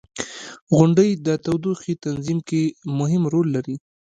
•غونډۍ 0.77 1.09
د 1.25 1.27
تودوخې 1.45 1.93
تنظیم 2.05 2.39
کې 2.49 2.61
مهم 2.99 3.23
رول 3.33 3.47
لري. 3.55 3.75